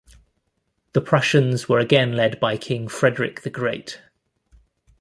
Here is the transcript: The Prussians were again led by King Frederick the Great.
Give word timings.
The 0.93 1.01
Prussians 1.01 1.69
were 1.69 1.77
again 1.77 2.13
led 2.13 2.39
by 2.39 2.57
King 2.57 2.87
Frederick 2.87 3.41
the 3.41 3.51
Great. 3.51 4.01